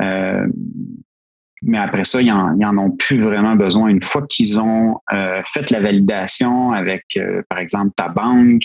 Euh, 0.00 0.46
mais 1.62 1.78
après 1.78 2.04
ça, 2.04 2.22
ils 2.22 2.32
n'en 2.32 2.78
ont 2.78 2.92
plus 2.92 3.18
vraiment 3.18 3.56
besoin. 3.56 3.88
Une 3.88 4.00
fois 4.00 4.24
qu'ils 4.28 4.60
ont 4.60 4.98
euh, 5.12 5.42
fait 5.44 5.70
la 5.70 5.80
validation 5.80 6.72
avec, 6.72 7.04
euh, 7.16 7.42
par 7.48 7.58
exemple, 7.58 7.90
ta 7.96 8.08
banque 8.08 8.62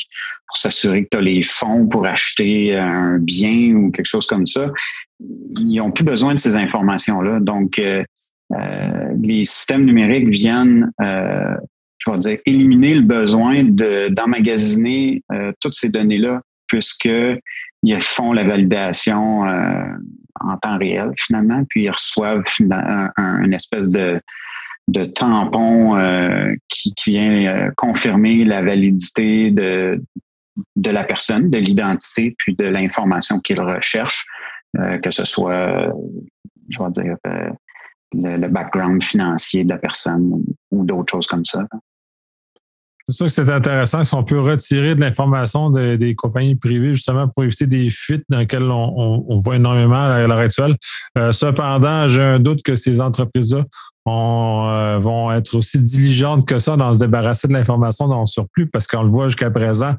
pour 0.47 0.57
s'assurer 0.57 1.03
que 1.03 1.09
tu 1.11 1.17
as 1.17 1.21
les 1.21 1.41
fonds 1.41 1.87
pour 1.87 2.05
acheter 2.05 2.77
un 2.77 3.17
bien 3.17 3.73
ou 3.75 3.91
quelque 3.91 4.05
chose 4.05 4.27
comme 4.27 4.45
ça, 4.45 4.71
ils 5.19 5.77
n'ont 5.77 5.91
plus 5.91 6.05
besoin 6.05 6.35
de 6.35 6.39
ces 6.39 6.57
informations-là. 6.57 7.39
Donc, 7.39 7.81
les 9.19 9.45
systèmes 9.45 9.85
numériques 9.85 10.29
viennent 10.29 10.91
je 11.99 12.11
vais 12.11 12.17
dire, 12.19 12.37
éliminer 12.45 12.95
le 12.95 13.01
besoin 13.01 13.63
d'emmagasiner 13.63 15.23
euh, 15.31 15.51
toutes 15.59 15.75
ces 15.75 15.89
données-là, 15.89 16.41
puisqu'ils 16.67 18.01
font 18.01 18.33
la 18.33 18.43
validation 18.43 19.45
euh, 19.45 19.83
en 20.39 20.57
temps 20.57 20.77
réel, 20.77 21.11
finalement, 21.17 21.63
puis 21.69 21.83
ils 21.83 21.91
reçoivent 21.91 22.43
un, 23.17 23.51
espèce 23.51 23.89
de, 23.89 24.19
de 24.87 25.05
tampon 25.05 25.97
euh, 25.97 26.53
qui, 26.67 26.93
vient 27.07 27.71
confirmer 27.77 28.43
la 28.43 28.61
validité 28.61 29.51
de, 29.51 30.03
de 30.75 30.89
la 30.89 31.03
personne, 31.03 31.49
de 31.49 31.57
l'identité, 31.57 32.35
puis 32.37 32.55
de 32.55 32.65
l'information 32.65 33.39
qu'ils 33.39 33.61
recherchent, 33.61 34.25
que 35.01 35.09
ce 35.09 35.23
soit, 35.23 35.93
je 36.69 36.79
vais 36.79 36.91
dire, 36.91 37.15
le, 38.15 38.47
background 38.47 39.03
financier 39.03 39.63
de 39.63 39.69
la 39.69 39.77
personne 39.77 40.43
ou 40.71 40.85
d'autres 40.85 41.11
choses 41.11 41.27
comme 41.27 41.45
ça. 41.45 41.65
C'est 43.07 43.17
sûr 43.17 43.25
que 43.27 43.31
c'est 43.31 43.51
intéressant 43.51 44.03
si 44.03 44.15
on 44.15 44.23
peut 44.23 44.39
retirer 44.39 44.95
de 44.95 44.99
l'information 44.99 45.69
des 45.69 46.15
compagnies 46.15 46.55
privées 46.55 46.89
justement 46.95 47.27
pour 47.27 47.43
éviter 47.43 47.67
des 47.67 47.91
fuites 47.91 48.23
dans 48.29 48.39
lesquelles 48.39 48.63
on, 48.63 49.37
voit 49.37 49.57
énormément 49.57 50.05
à 50.05 50.25
l'heure 50.25 50.39
actuelle. 50.39 50.75
Euh, 51.15 51.31
cependant, 51.31 52.07
j'ai 52.07 52.23
un 52.23 52.39
doute 52.39 52.63
que 52.63 52.75
ces 52.75 53.01
entreprises-là 53.01 53.63
euh, 54.07 54.97
vont 54.99 55.31
être 55.31 55.55
aussi 55.55 55.79
diligentes 55.79 56.47
que 56.47 56.57
ça 56.57 56.77
dans 56.77 56.95
se 56.95 56.99
débarrasser 56.99 57.47
de 57.47 57.53
l'information 57.53 58.07
dans 58.07 58.21
le 58.21 58.25
surplus 58.25 58.67
parce 58.67 58.87
qu'on 58.87 59.03
le 59.03 59.09
voit 59.09 59.27
jusqu'à 59.27 59.51
présent, 59.51 59.93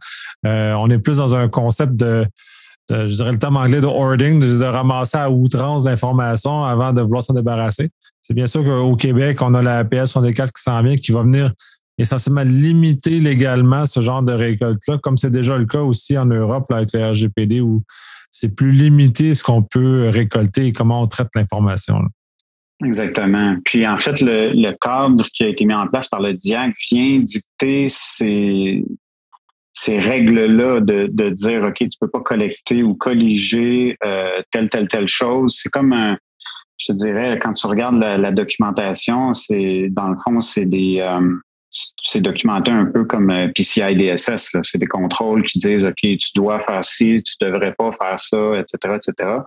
euh, 0.44 0.72
on 0.74 0.90
est 0.90 0.98
plus 0.98 1.18
dans 1.18 1.36
un 1.36 1.48
concept 1.48 1.94
de, 1.94 2.26
je 2.90 3.14
dirais 3.14 3.32
le 3.32 3.38
terme 3.38 3.56
anglais 3.56 3.80
de 3.80 3.86
hoarding, 3.86 4.40
de, 4.40 4.64
ramasser 4.64 5.18
à 5.18 5.30
outrance 5.30 5.84
l'information 5.84 6.64
avant 6.64 6.92
de 6.92 7.00
vouloir 7.02 7.22
s'en 7.22 7.34
débarrasser. 7.34 7.90
C'est 8.22 8.34
bien 8.34 8.46
sûr 8.46 8.64
qu'au 8.64 8.96
Québec, 8.96 9.40
on 9.42 9.54
a 9.54 9.62
la 9.62 9.84
PS 9.84 10.14
4 10.14 10.52
qui 10.52 10.62
s'en 10.62 10.82
vient, 10.82 10.96
qui 10.96 11.12
va 11.12 11.22
venir 11.22 11.52
essentiellement 11.98 12.42
limiter 12.42 13.20
légalement 13.20 13.86
ce 13.86 14.00
genre 14.00 14.22
de 14.22 14.32
récolte-là, 14.32 14.98
comme 14.98 15.16
c'est 15.16 15.30
déjà 15.30 15.56
le 15.56 15.66
cas 15.66 15.80
aussi 15.80 16.16
en 16.18 16.26
Europe 16.26 16.70
avec 16.70 16.92
le 16.92 17.10
RGPD 17.10 17.60
où 17.60 17.82
c'est 18.30 18.54
plus 18.54 18.72
limité 18.72 19.34
ce 19.34 19.42
qu'on 19.42 19.62
peut 19.62 20.08
récolter 20.08 20.66
et 20.66 20.72
comment 20.72 21.02
on 21.02 21.06
traite 21.06 21.28
l'information. 21.34 22.02
Exactement. 22.84 23.56
Puis 23.64 23.86
en 23.86 23.96
fait, 23.96 24.20
le, 24.20 24.72
cadre 24.78 25.24
qui 25.32 25.44
a 25.44 25.48
été 25.48 25.64
mis 25.64 25.72
en 25.72 25.86
place 25.86 26.08
par 26.08 26.20
le 26.20 26.34
DIAC 26.34 26.74
vient 26.90 27.18
dicter 27.20 27.86
ces, 27.88 28.84
ces 29.78 29.98
règles-là 29.98 30.80
de, 30.80 31.06
de, 31.12 31.28
dire, 31.28 31.62
OK, 31.62 31.76
tu 31.76 31.98
peux 32.00 32.08
pas 32.08 32.20
collecter 32.20 32.82
ou 32.82 32.94
colliger 32.94 33.94
euh, 34.06 34.40
telle, 34.50 34.70
telle, 34.70 34.88
telle 34.88 35.06
chose. 35.06 35.58
C'est 35.62 35.68
comme 35.68 35.92
un, 35.92 36.16
je 36.78 36.94
dirais, 36.94 37.38
quand 37.38 37.52
tu 37.52 37.66
regardes 37.66 37.98
la, 37.98 38.30
documentation, 38.30 39.34
c'est 39.34 39.88
dans 39.90 40.08
le 40.08 40.16
fond, 40.16 40.40
c'est 40.40 40.64
des, 40.64 41.00
euh, 41.00 41.20
c'est 42.02 42.22
documenté 42.22 42.70
un 42.70 42.86
peu 42.86 43.04
comme 43.04 43.28
euh, 43.28 43.48
PCI 43.48 43.94
DSS. 43.94 44.56
C'est 44.62 44.78
des 44.78 44.86
contrôles 44.86 45.42
qui 45.42 45.58
disent 45.58 45.84
OK, 45.84 46.00
tu 46.00 46.30
dois 46.34 46.58
faire 46.60 46.82
ci, 46.82 47.22
tu 47.22 47.34
devrais 47.38 47.74
pas 47.74 47.92
faire 47.92 48.18
ça, 48.18 48.58
etc., 48.58 48.94
etc. 48.96 49.38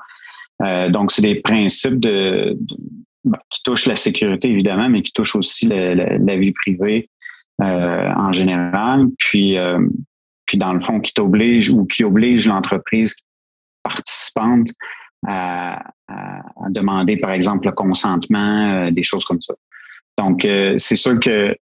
Euh, 0.62 0.90
donc, 0.90 1.12
c'est 1.12 1.24
des 1.24 1.42
principes 1.42 2.00
de, 2.00 2.56
bah, 3.24 3.40
qui 3.50 3.64
touchent 3.64 3.88
la 3.88 3.96
sécurité, 3.96 4.48
évidemment, 4.48 4.90
mais 4.90 5.02
qui 5.02 5.12
touchent 5.12 5.36
aussi 5.36 5.66
la, 5.66 6.36
vie 6.38 6.52
privée 6.52 7.10
euh, 7.64 8.14
en 8.16 8.32
général. 8.32 9.08
Puis, 9.18 9.58
puis, 10.50 10.58
dans 10.58 10.74
le 10.74 10.80
fond, 10.80 11.00
qui 11.00 11.14
t'oblige 11.14 11.70
ou 11.70 11.86
qui 11.86 12.04
oblige 12.04 12.48
l'entreprise 12.48 13.16
participante 13.84 14.70
à, 15.28 15.80
demander, 16.70 17.18
par 17.18 17.30
exemple, 17.30 17.68
le 17.68 17.72
consentement, 17.72 18.90
des 18.90 19.04
choses 19.04 19.26
comme 19.26 19.40
ça. 19.44 19.54
Donc, 20.18 20.42
c'est 20.42 20.96
sûr 20.96 21.20
que 21.20 21.56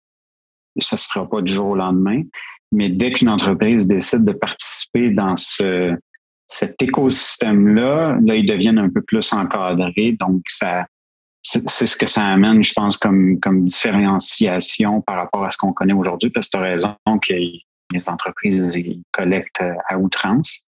ça 0.79 0.97
se 0.97 1.07
fera 1.07 1.27
pas 1.27 1.41
du 1.41 1.51
jour 1.51 1.69
au 1.69 1.75
lendemain. 1.75 2.21
Mais 2.71 2.89
dès 2.89 3.09
qu'une 3.09 3.29
entreprise 3.29 3.87
décide 3.87 4.23
de 4.23 4.33
participer 4.33 5.09
dans 5.09 5.35
ce, 5.35 5.97
cet 6.45 6.79
écosystème-là, 6.83 8.19
là, 8.23 8.35
ils 8.35 8.45
deviennent 8.45 8.77
un 8.77 8.89
peu 8.89 9.01
plus 9.01 9.33
encadrés. 9.33 10.15
Donc, 10.19 10.43
ça, 10.47 10.85
c'est 11.41 11.87
ce 11.87 11.97
que 11.97 12.05
ça 12.05 12.23
amène, 12.23 12.63
je 12.63 12.73
pense, 12.73 12.97
comme, 12.97 13.39
comme 13.39 13.65
différenciation 13.65 15.01
par 15.01 15.15
rapport 15.15 15.43
à 15.43 15.49
ce 15.49 15.57
qu'on 15.57 15.73
connaît 15.73 15.93
aujourd'hui, 15.93 16.29
parce 16.29 16.49
que 16.49 16.57
tu 16.59 16.63
as 16.63 16.67
raison 16.67 16.95
que 17.19 17.33
les 17.91 18.09
entreprises 18.09 18.79
collectent 19.11 19.63
à 19.87 19.97
outrance. 19.97 20.65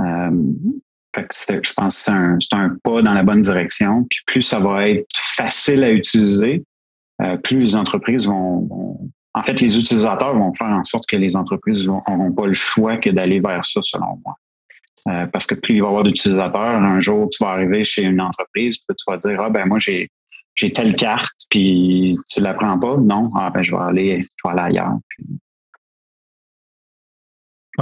Euh, 0.00 0.30
je 1.16 1.72
pense 1.74 2.04
que 2.04 2.38
c'est 2.40 2.56
un, 2.56 2.76
pas 2.82 3.02
dans 3.02 3.14
la 3.14 3.22
bonne 3.22 3.40
direction. 3.40 4.04
Puis 4.04 4.20
plus 4.26 4.42
ça 4.42 4.58
va 4.58 4.88
être 4.88 5.06
facile 5.14 5.84
à 5.84 5.92
utiliser, 5.92 6.64
euh, 7.22 7.36
plus 7.36 7.58
les 7.58 7.76
entreprises 7.76 8.26
vont, 8.26 8.98
en 9.34 9.42
fait, 9.42 9.60
les 9.60 9.78
utilisateurs 9.78 10.36
vont 10.36 10.52
faire 10.54 10.68
en 10.68 10.84
sorte 10.84 11.06
que 11.06 11.16
les 11.16 11.36
entreprises 11.36 11.86
n'auront 11.86 12.32
pas 12.32 12.46
le 12.46 12.54
choix 12.54 12.96
que 12.96 13.10
d'aller 13.10 13.40
vers 13.40 13.64
ça, 13.64 13.80
selon 13.82 14.20
moi. 14.24 14.36
Euh, 15.08 15.26
parce 15.26 15.46
que 15.46 15.54
plus 15.54 15.74
il 15.74 15.80
va 15.80 15.86
y 15.86 15.88
avoir 15.88 16.02
d'utilisateurs, 16.02 16.82
un 16.82 16.98
jour, 16.98 17.28
tu 17.30 17.44
vas 17.44 17.50
arriver 17.50 17.84
chez 17.84 18.02
une 18.02 18.20
entreprise, 18.20 18.78
puis 18.78 18.96
tu 18.96 19.04
vas 19.06 19.18
dire, 19.18 19.40
ah 19.40 19.50
ben 19.50 19.66
moi, 19.66 19.78
j'ai 19.78 20.08
j'ai 20.54 20.72
telle 20.72 20.94
carte, 20.94 21.34
puis 21.50 22.16
tu 22.28 22.40
la 22.40 22.54
prends 22.54 22.78
pas? 22.78 22.96
Non, 22.96 23.30
ah 23.34 23.50
ben 23.50 23.62
je 23.62 23.72
vais 23.72 23.82
aller, 23.82 24.22
je 24.22 24.48
vais 24.48 24.52
aller 24.52 24.78
ailleurs. 24.78 24.98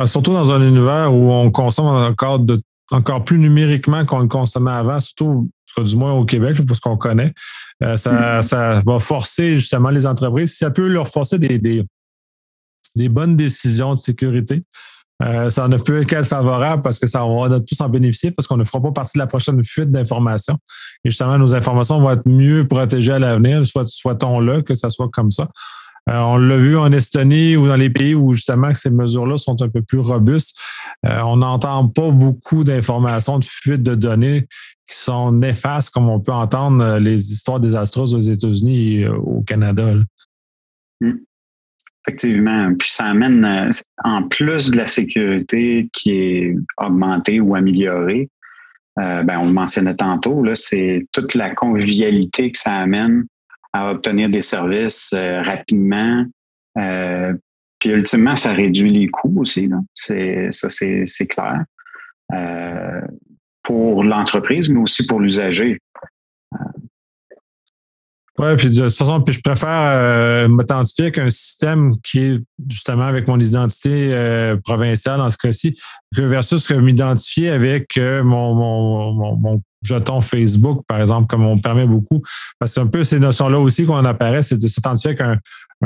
Surtout 0.06 0.32
dans 0.32 0.50
un 0.52 0.66
univers 0.66 1.12
où 1.14 1.30
on 1.30 1.50
consomme 1.50 1.86
encore, 1.86 2.38
de, 2.38 2.60
encore 2.90 3.24
plus 3.24 3.38
numériquement 3.38 4.04
qu'on 4.04 4.20
le 4.20 4.28
consommait 4.28 4.70
avant, 4.70 5.00
surtout 5.00 5.50
du 5.78 5.96
moins 5.96 6.12
au 6.12 6.24
Québec, 6.24 6.56
parce 6.66 6.80
qu'on 6.80 6.96
connaît. 6.96 7.32
Euh, 7.82 7.96
mm-hmm. 7.96 8.42
ça, 8.42 8.82
va 8.84 8.98
forcer 8.98 9.58
justement 9.58 9.90
les 9.90 10.06
entreprises. 10.06 10.56
Ça 10.56 10.70
peut 10.70 10.88
leur 10.88 11.08
forcer 11.08 11.38
des, 11.38 11.58
des, 11.58 13.08
bonnes 13.08 13.36
décisions 13.36 13.94
de 13.94 13.98
sécurité. 13.98 14.62
Euh, 15.22 15.50
ça 15.50 15.68
ne 15.68 15.76
peut 15.76 16.04
qu'être 16.04 16.26
favorable 16.26 16.82
parce 16.82 16.98
que 16.98 17.06
ça 17.06 17.24
va 17.24 17.60
tous 17.60 17.80
en 17.80 17.88
bénéficier 17.88 18.32
parce 18.32 18.48
qu'on 18.48 18.56
ne 18.56 18.64
fera 18.64 18.82
pas 18.82 18.90
partie 18.90 19.18
de 19.18 19.22
la 19.22 19.26
prochaine 19.26 19.62
fuite 19.62 19.90
d'informations. 19.90 20.58
Et 21.04 21.10
justement, 21.10 21.38
nos 21.38 21.54
informations 21.54 22.00
vont 22.00 22.10
être 22.10 22.26
mieux 22.26 22.66
protégées 22.66 23.12
à 23.12 23.18
l'avenir, 23.18 23.64
soit 23.64 23.86
souhaitons-le 23.86 24.62
que 24.62 24.74
ça 24.74 24.90
soit 24.90 25.08
comme 25.10 25.30
ça. 25.30 25.48
Euh, 26.10 26.18
on 26.18 26.36
l'a 26.36 26.56
vu 26.56 26.76
en 26.76 26.90
Estonie 26.90 27.56
ou 27.56 27.68
dans 27.68 27.76
les 27.76 27.90
pays 27.90 28.14
où 28.14 28.34
justement 28.34 28.74
ces 28.74 28.90
mesures-là 28.90 29.36
sont 29.36 29.62
un 29.62 29.68
peu 29.68 29.82
plus 29.82 30.00
robustes. 30.00 30.58
on 31.04 31.36
n'entend 31.36 31.86
pas 31.88 32.10
beaucoup 32.10 32.64
d'informations 32.64 33.38
de 33.38 33.44
fuite 33.44 33.82
de 33.82 33.94
données 33.94 34.48
qui 34.92 34.98
sont 34.98 35.32
néfastes, 35.32 35.90
comme 35.90 36.08
on 36.08 36.20
peut 36.20 36.32
entendre 36.32 36.82
euh, 36.82 37.00
les 37.00 37.32
histoires 37.32 37.60
désastreuses 37.60 38.14
aux 38.14 38.20
États-Unis 38.20 38.98
et 38.98 39.04
euh, 39.04 39.16
au 39.16 39.42
Canada. 39.42 39.94
Hmm. 41.00 41.12
Effectivement. 42.06 42.74
Puis 42.74 42.90
ça 42.90 43.06
amène, 43.06 43.44
euh, 43.44 43.70
en 44.04 44.24
plus 44.24 44.70
de 44.70 44.76
la 44.76 44.86
sécurité 44.86 45.88
qui 45.92 46.10
est 46.10 46.56
augmentée 46.78 47.40
ou 47.40 47.54
améliorée, 47.54 48.28
ben, 48.96 49.38
on 49.38 49.46
le 49.46 49.52
mentionnait 49.52 49.96
tantôt, 49.96 50.44
c'est 50.54 51.06
toute 51.12 51.34
la 51.34 51.54
convivialité 51.54 52.50
que 52.50 52.58
ça 52.58 52.74
amène 52.74 53.24
à 53.72 53.90
obtenir 53.90 54.28
des 54.28 54.42
services 54.42 55.14
rapidement. 55.14 56.24
puis 56.74 57.90
ultimement, 57.90 58.36
ça 58.36 58.52
réduit 58.52 58.90
les 58.90 59.08
coûts 59.08 59.40
aussi. 59.40 59.70
Ça, 59.94 60.68
c'est, 60.70 61.26
clair 61.26 61.64
pour 63.62 64.02
l'entreprise, 64.04 64.68
mais 64.68 64.80
aussi 64.80 65.06
pour 65.06 65.20
l'usager. 65.20 65.78
Oui, 68.38 68.56
puis 68.56 68.70
de 68.70 68.88
toute 68.88 68.96
façon, 68.96 69.20
puis 69.20 69.34
je 69.34 69.40
préfère 69.40 69.68
euh, 69.68 70.48
m'authentifier 70.48 71.04
avec 71.04 71.18
un 71.18 71.28
système 71.28 71.96
qui 72.02 72.18
est 72.18 72.40
justement 72.68 73.04
avec 73.04 73.28
mon 73.28 73.38
identité 73.38 74.08
euh, 74.12 74.56
provinciale 74.64 75.18
dans 75.18 75.28
ce 75.28 75.36
cas-ci, 75.36 75.78
que 76.16 76.22
versus 76.22 76.66
que 76.66 76.74
m'identifier 76.74 77.50
avec 77.50 77.98
euh, 77.98 78.24
mon, 78.24 78.54
mon, 78.54 79.36
mon, 79.36 79.62
jeton 79.82 80.20
Facebook, 80.20 80.82
par 80.86 81.00
exemple, 81.00 81.26
comme 81.26 81.44
on 81.44 81.58
permet 81.58 81.86
beaucoup. 81.86 82.22
Parce 82.58 82.70
que 82.70 82.74
c'est 82.74 82.80
un 82.80 82.86
peu 82.86 83.04
ces 83.04 83.18
notions-là 83.20 83.58
aussi 83.58 83.84
qu'on 83.84 84.04
apparaît, 84.04 84.42
c'est 84.42 84.56
de 84.56 84.68
s'authentifier 84.68 85.10
avec 85.10 85.20
un, 85.20 85.38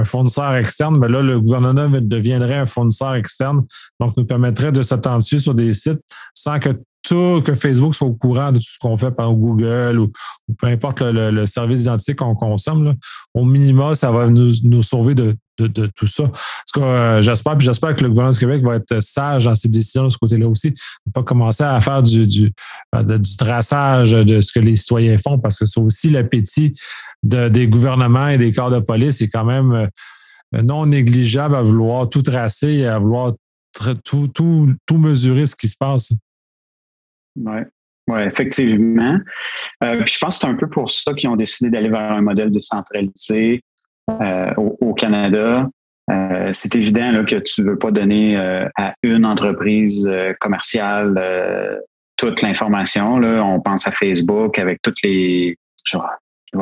fournisseur 0.04 0.54
externe. 0.56 0.98
Mais 0.98 1.08
là, 1.08 1.22
le 1.22 1.40
gouvernement 1.40 1.88
deviendrait 2.02 2.56
un 2.56 2.66
fournisseur 2.66 3.14
externe, 3.14 3.64
donc 3.98 4.16
nous 4.16 4.26
permettrait 4.26 4.70
de 4.70 4.82
s'authentifier 4.82 5.38
sur 5.38 5.54
des 5.54 5.72
sites 5.72 6.00
sans 6.34 6.60
que 6.60 6.76
que 7.08 7.54
Facebook 7.54 7.94
soit 7.94 8.08
au 8.08 8.14
courant 8.14 8.52
de 8.52 8.58
tout 8.58 8.64
ce 8.64 8.78
qu'on 8.78 8.96
fait 8.96 9.10
par 9.10 9.32
Google 9.32 9.98
ou, 9.98 10.10
peu 10.58 10.66
importe 10.66 11.02
le, 11.02 11.46
service 11.46 11.80
d'identité 11.80 12.14
qu'on 12.14 12.34
consomme. 12.34 12.94
Au 13.34 13.44
minimum, 13.44 13.94
ça 13.94 14.10
va 14.10 14.28
nous, 14.28 14.82
sauver 14.82 15.14
de 15.14 15.36
de, 15.58 15.86
tout 15.94 16.06
ça. 16.06 16.30
Euh, 16.76 17.22
j'espère, 17.22 17.58
j'espère 17.60 17.96
que 17.96 18.02
le 18.02 18.10
gouvernement 18.10 18.32
du 18.32 18.38
Québec 18.38 18.62
va 18.62 18.76
être 18.76 19.02
sage 19.02 19.46
dans 19.46 19.54
ses 19.54 19.68
décisions 19.68 20.04
de 20.04 20.10
ce 20.10 20.18
côté-là 20.18 20.48
aussi. 20.48 20.74
Ne 21.06 21.12
pas 21.12 21.22
commencer 21.22 21.64
à 21.64 21.80
faire 21.80 22.02
du, 22.02 22.26
du, 22.26 22.52
du 22.94 23.36
traçage 23.36 24.12
de 24.12 24.40
ce 24.40 24.52
que 24.52 24.60
les 24.60 24.76
citoyens 24.76 25.18
font, 25.18 25.38
parce 25.38 25.58
que 25.58 25.66
c'est 25.66 25.80
aussi 25.80 26.10
l'appétit 26.10 26.74
des 27.22 27.68
gouvernements 27.68 28.28
et 28.28 28.38
des 28.38 28.52
corps 28.52 28.70
de 28.70 28.80
police 28.80 29.20
est 29.20 29.28
quand 29.28 29.44
même 29.44 29.88
non 30.52 30.86
négligeable 30.86 31.56
à 31.56 31.62
vouloir 31.62 32.08
tout 32.08 32.22
tracer 32.22 32.74
et 32.74 32.86
à 32.86 32.98
vouloir 32.98 33.34
tout, 34.04 34.28
tout, 34.28 34.72
tout 34.86 34.98
mesurer 34.98 35.46
ce 35.46 35.56
qui 35.56 35.68
se 35.68 35.76
passe. 35.76 36.12
Oui. 37.36 37.60
Effectivement. 38.14 39.18
Euh, 39.82 40.02
je 40.06 40.18
pense 40.18 40.36
que 40.36 40.40
c'est 40.42 40.46
un 40.46 40.54
peu 40.54 40.68
pour 40.68 40.90
ça 40.90 41.12
qu'ils 41.12 41.28
ont 41.28 41.36
décidé 41.36 41.70
d'aller 41.70 41.88
vers 41.88 42.12
un 42.12 42.22
modèle 42.22 42.52
décentralisé 42.52 43.62
euh, 44.10 44.50
au, 44.56 44.94
Canada. 44.94 45.68
Euh, 46.10 46.48
c'est 46.52 46.76
évident 46.76 47.24
que 47.24 47.36
tu 47.36 47.62
ne 47.62 47.70
veux 47.70 47.78
pas 47.78 47.90
donner 47.90 48.36
à 48.36 48.94
une 49.02 49.26
entreprise 49.26 50.08
commerciale 50.40 51.80
toute 52.16 52.42
l'information. 52.42 53.14
On 53.16 53.60
pense 53.60 53.86
à 53.86 53.92
Facebook 53.92 54.58
avec 54.58 54.80
toutes 54.82 55.02
les, 55.02 55.58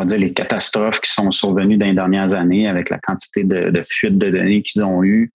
dire 0.04 0.18
les 0.18 0.32
catastrophes 0.32 1.00
qui 1.00 1.12
sont 1.12 1.30
survenues 1.30 1.76
dans 1.76 1.86
les 1.86 1.94
dernières 1.94 2.34
années 2.34 2.68
avec 2.68 2.90
la 2.90 2.98
quantité 2.98 3.44
de, 3.44 3.82
fuites 3.88 4.18
de 4.18 4.30
données 4.30 4.62
qu'ils 4.62 4.82
ont 4.82 5.04
eues. 5.04 5.30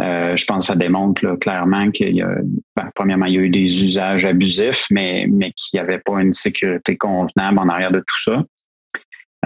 Euh, 0.00 0.36
je 0.36 0.44
pense 0.46 0.64
que 0.64 0.66
ça 0.68 0.76
démontre 0.76 1.36
clairement 1.38 1.90
qu'il 1.90 2.16
y 2.16 2.22
a, 2.22 2.34
ben, 2.74 2.90
premièrement, 2.94 3.26
il 3.26 3.34
y 3.34 3.38
a 3.38 3.42
eu 3.42 3.50
des 3.50 3.84
usages 3.84 4.24
abusifs, 4.24 4.86
mais, 4.90 5.26
mais 5.30 5.52
qu'il 5.52 5.78
n'y 5.78 5.80
avait 5.80 5.98
pas 5.98 6.22
une 6.22 6.32
sécurité 6.32 6.96
convenable 6.96 7.58
en 7.58 7.68
arrière 7.68 7.90
de 7.90 7.98
tout 7.98 8.22
ça. 8.22 8.42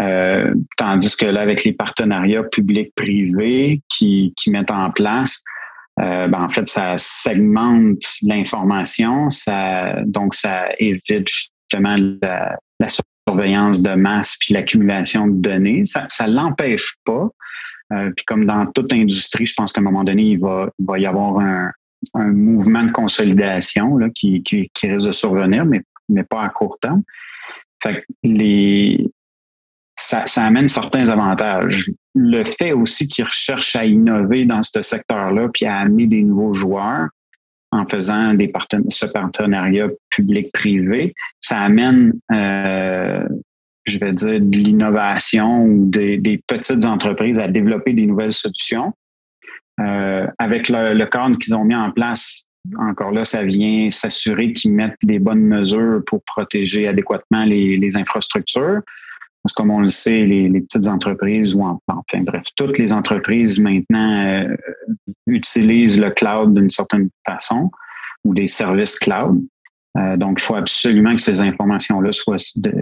Euh, 0.01 0.55
tandis 0.77 1.17
que 1.17 1.27
là, 1.27 1.41
avec 1.41 1.65
les 1.65 1.73
partenariats 1.73 2.43
publics-privés 2.43 3.81
qui, 3.89 4.33
qui 4.37 4.51
mettent 4.51 4.71
en 4.71 4.91
place, 4.91 5.43
euh, 6.01 6.27
ben, 6.27 6.43
en 6.43 6.49
fait, 6.49 6.67
ça 6.67 6.95
segmente 6.99 8.03
l'information, 8.23 9.31
ça, 9.31 10.03
donc 10.05 10.35
ça 10.35 10.69
évite 10.79 11.29
justement 11.29 11.97
la, 12.21 12.57
surveillance 13.27 13.81
de 13.81 13.95
masse 13.95 14.37
puis 14.39 14.53
l'accumulation 14.53 15.29
de 15.29 15.41
données. 15.41 15.85
Ça 15.85 16.27
ne 16.27 16.33
l'empêche 16.33 16.95
pas, 17.05 17.29
euh, 17.93 18.11
puis 18.15 18.25
comme 18.27 18.45
dans 18.45 18.67
toute 18.67 18.93
industrie, 18.93 19.47
je 19.47 19.55
pense 19.55 19.73
qu'à 19.73 19.81
un 19.81 19.85
moment 19.85 20.05
donné, 20.05 20.23
il 20.23 20.41
va, 20.41 20.69
va 20.79 20.99
y 20.99 21.07
avoir 21.07 21.39
un, 21.39 21.71
un 22.15 22.33
mouvement 22.33 22.83
de 22.83 22.91
consolidation 22.91 23.97
là, 23.97 24.09
qui, 24.15 24.43
qui, 24.43 24.69
qui, 24.75 24.91
risque 24.91 25.07
de 25.07 25.13
survenir, 25.13 25.65
mais, 25.65 25.83
mais 26.09 26.25
pas 26.25 26.43
à 26.43 26.49
court 26.49 26.79
terme. 26.81 27.03
Fait 27.83 28.05
les, 28.23 29.11
ça, 30.05 30.25
ça, 30.27 30.45
amène 30.45 30.69
certains 30.69 31.09
avantages. 31.09 31.91
Le 32.15 32.45
fait 32.45 32.73
aussi 32.73 33.09
qu'ils 33.09 33.25
recherchent 33.25 33.77
à 33.77 33.85
innover 33.85 34.45
dans 34.45 34.63
ce 34.63 34.83
secteur-là, 34.83 35.49
puis 35.53 35.67
à 35.67 35.79
amener 35.79 36.07
des 36.07 36.23
nouveaux 36.23 36.53
joueurs 36.53 37.09
en 37.73 37.87
faisant 37.87 38.35
des 38.35 38.53
ce 38.89 39.07
partenariat 39.07 39.89
public-privé, 40.11 41.13
ça 41.41 41.59
amène 41.59 42.13
euh, 42.31 43.27
je 43.85 43.99
vais 43.99 44.13
dire, 44.13 44.41
de 44.41 44.57
l'innovation 44.57 45.65
ou 45.65 45.91
des, 45.91 46.41
petites 46.47 46.87
entreprises 46.87 47.39
à 47.39 47.49
développer 47.49 47.93
des 47.93 48.07
nouvelles 48.07 48.33
solutions. 48.33 48.93
Euh, 49.81 50.27
avec 50.39 50.69
le, 50.69 51.05
cadre 51.05 51.37
qu'ils 51.39 51.55
ont 51.55 51.65
mis 51.65 51.75
en 51.75 51.91
place, 51.91 52.45
encore 52.79 53.11
là, 53.11 53.25
ça 53.25 53.43
vient 53.43 53.91
s'assurer 53.91 54.53
qu'ils 54.53 54.73
mettent 54.73 54.97
des 55.03 55.19
bonnes 55.19 55.43
mesures 55.43 56.01
pour 56.07 56.23
protéger 56.25 56.89
adéquatement 56.89 57.45
les, 57.45 57.97
infrastructures. 57.97 58.81
Parce 59.45 59.53
que 59.53 59.63
comme 59.63 59.71
on 59.71 59.81
le 59.81 59.89
sait, 59.89 60.25
les, 60.25 60.61
petites 60.63 60.89
entreprises, 60.89 61.55
ou 61.55 61.63
enfin 61.63 62.23
bref, 62.23 62.45
toutes 62.57 62.79
les 62.79 62.95
entreprises 62.95 63.61
maintenant 63.61 64.25
euh, 64.27 64.57
utilisent 65.27 66.01
le 66.01 66.11
cloud 66.11 66.55
d'une 66.55 66.71
certaine 66.71 67.11
façon 67.27 67.71
ou 68.25 68.33
des 68.33 68.47
services 68.47 68.99
cloud. 68.99 69.45
Euh, 69.97 70.17
donc, 70.17 70.41
il 70.41 70.43
faut 70.43 70.57
absolument 70.57 71.15
que 71.15 71.21
ces 71.21 71.41
informations-là 71.41 72.11
soient 72.13 72.37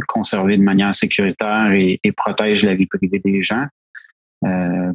conservées 0.06 0.56
de 0.56 0.62
manière 0.62 0.94
sécuritaire 0.94 1.72
et, 1.72 2.00
protègent 2.16 2.64
la 2.64 2.74
vie 2.74 2.87
privée 2.87 3.18
des 3.18 3.42
gens. 3.42 3.66
Euh, 4.44 4.92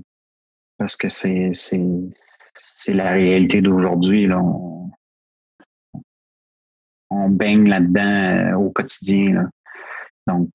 parce 0.78 0.96
que 0.96 1.10
c'est, 1.10 1.52
la 2.88 3.12
réalité 3.12 3.62
d'aujourd'hui. 3.62 4.32
On, 4.32 4.89
on 7.10 7.30
baigne 7.30 7.68
là-dedans 7.68 8.02
euh, 8.02 8.54
au 8.56 8.70
quotidien. 8.70 9.50
Donc, 10.28 10.50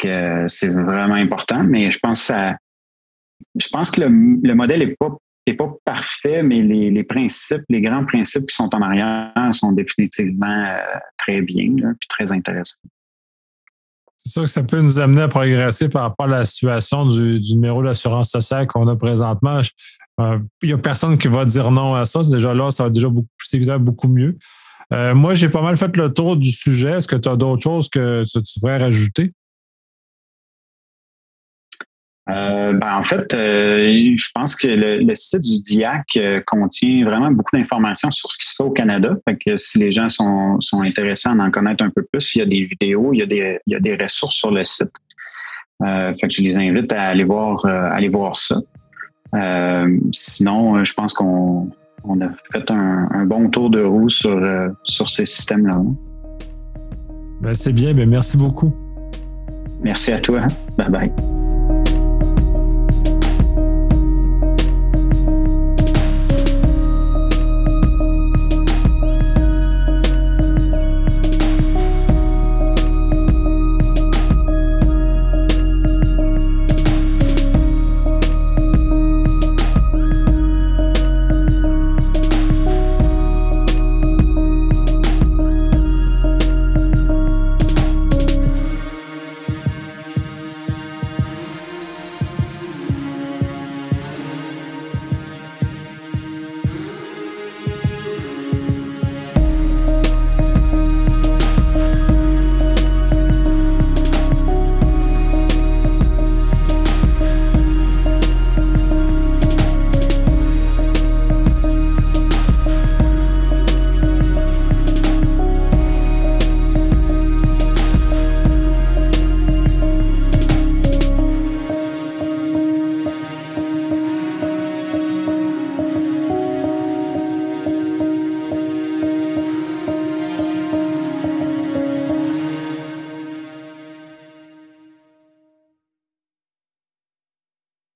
c'est 0.49 0.69
vraiment 0.69 1.15
important, 1.15 1.65
mais 1.65 1.91
je 1.91 1.99
pense 1.99 2.29
que 2.29 2.35
je 3.59 3.69
pense 3.69 3.91
que 3.91 4.03
le, 4.03 4.09
le 4.43 4.55
modèle 4.55 4.81
n'est 4.81 4.97
pas 4.97 5.17
pas 5.53 5.75
parfait, 5.85 6.43
mais 6.43 6.63
les, 6.63 7.05
principes, 7.05 7.65
les 7.69 7.81
grands 7.81 8.05
principes 8.05 8.47
qui 8.47 8.55
sont 8.55 8.73
en 8.75 8.81
arrière 8.81 9.33
sont 9.53 9.73
définitivement 9.73 10.47
euh, 10.47 10.99
très 11.19 11.43
bien, 11.43 11.73
et 11.77 12.07
très 12.09 12.33
intéressants. 12.33 12.79
C'est 14.17 14.31
sûr 14.31 14.43
que 14.43 14.49
ça 14.49 14.63
peut 14.63 14.81
nous 14.81 15.01
amener 15.01 15.23
à 15.23 15.29
progresser 15.29 15.89
par 15.89 16.03
rapport 16.03 16.27
à 16.27 16.31
la 16.31 16.45
situation 16.45 17.09
du, 17.09 17.41
numéro 17.55 17.83
d'assurance 17.83 18.31
sociale 18.31 18.69
qu'on 18.69 18.87
a 18.87 18.95
présentement. 18.95 19.61
Euh, 20.21 20.39
il 20.63 20.69
n'y 20.69 20.73
a 20.73 20.79
personne 20.79 21.19
qui 21.19 21.27
va 21.27 21.45
dire 21.45 21.73
non 21.73 21.97
à 21.97 22.05
ça. 22.05 22.21
Déjà 22.31 22.55
là, 22.55 22.71
ça 22.71 22.85
va 22.85 22.91
déjà 22.91 23.09
beaucoup, 23.09 23.29
beaucoup 23.81 24.09
mieux. 24.09 24.39
Euh, 24.93 25.13
moi, 25.13 25.35
j'ai 25.35 25.49
pas 25.49 25.63
mal 25.63 25.77
fait 25.77 25.97
le 25.97 26.13
tour 26.13 26.37
du 26.37 26.53
sujet. 26.53 26.91
Est-ce 26.91 27.09
que 27.09 27.17
tu 27.17 27.29
as 27.29 27.35
d'autres 27.35 27.63
choses 27.63 27.89
que 27.89 28.23
tu 28.25 28.61
voudrais 28.61 28.79
rajouter? 28.79 29.33
Euh, 32.31 32.73
ben, 32.73 32.99
en 32.99 33.03
fait, 33.03 33.35
euh, 33.35 34.15
je 34.17 34.31
pense 34.33 34.55
que 34.55 34.69
le, 34.69 35.15
site 35.15 35.43
du 35.43 35.61
DIAC 35.61 36.07
euh, 36.17 36.41
contient 36.47 37.05
vraiment 37.05 37.31
beaucoup 37.33 37.57
d'informations 37.57 38.11
sur 38.13 38.31
ce 38.31 38.39
qui 38.39 38.47
se 38.47 38.55
fait 38.57 38.63
au 38.63 38.71
Canada. 38.71 39.17
Fait 39.29 39.37
que 39.37 39.57
si 39.57 39.79
les 39.79 39.91
gens 39.91 40.09
sont, 40.09 40.61
sont 40.61 40.83
intéressés 40.83 41.29
à 41.29 41.33
en 41.33 41.51
connaître 41.51 41.83
un 41.85 41.91
peu 41.91 42.05
plus, 42.13 42.37
il 42.37 42.39
y 42.39 42.43
a 42.43 42.47
des 42.47 42.65
vidéos, 42.65 43.13
il 43.13 43.19
y 43.19 43.23
a 43.23 43.27
des, 43.27 43.59
il 43.67 43.73
y 43.73 43.77
a 43.77 43.81
des 43.81 43.97
ressources 43.97 44.37
sur 44.37 44.53
le 44.53 44.65
site. 44.65 44.93
fait 45.83 46.29
que 46.29 46.31
je 46.31 46.43
les 46.43 46.59
invite 46.59 46.93
à 46.93 47.09
aller 47.09 47.25
voir, 47.25 47.65
aller 47.67 48.09
voir 48.09 48.37
ça. 48.37 48.57
sinon, 50.13 50.85
je 50.85 50.95
pense 50.95 51.13
qu'on 51.13 51.71
on 52.05 52.21
a 52.21 52.29
fait 52.53 52.71
un, 52.71 53.09
un, 53.13 53.25
bon 53.25 53.49
tour 53.49 53.69
de 53.69 53.83
roue 53.83 54.09
sur, 54.09 54.41
sur 54.85 55.09
ces 55.09 55.25
systèmes-là. 55.25 55.81
Ben, 57.41 57.55
c'est 57.57 57.73
bien, 57.73 57.93
ben, 57.95 58.09
merci 58.09 58.37
beaucoup. 58.37 58.73
Merci 59.83 60.13
à 60.13 60.21
toi. 60.21 60.41
Bye 60.79 60.89
bye. 60.89 61.42